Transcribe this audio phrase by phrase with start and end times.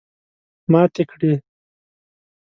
[0.71, 1.33] ماتې کړې.